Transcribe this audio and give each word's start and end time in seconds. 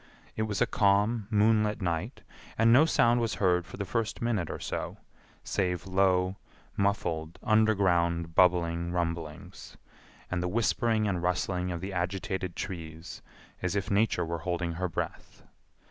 It 0.35 0.41
was 0.49 0.61
a 0.63 0.65
calm 0.65 1.27
moonlight 1.29 1.79
night, 1.79 2.23
and 2.57 2.73
no 2.73 2.85
sound 2.85 3.21
was 3.21 3.35
heard 3.35 3.67
for 3.67 3.77
the 3.77 3.85
first 3.85 4.19
minute 4.19 4.49
or 4.49 4.57
so, 4.59 4.97
save 5.43 5.85
low, 5.85 6.37
muffled, 6.75 7.37
underground, 7.43 8.33
bubbling 8.33 8.91
rumblings, 8.91 9.77
and 10.31 10.41
the 10.41 10.47
whispering 10.47 11.07
and 11.07 11.21
rustling 11.21 11.71
of 11.71 11.81
the 11.81 11.93
agitated 11.93 12.55
trees, 12.55 13.21
as 13.61 13.75
if 13.75 13.91
Nature 13.91 14.25
were 14.25 14.39
holding 14.39 14.73
her 14.73 14.89
breath. 14.89 15.43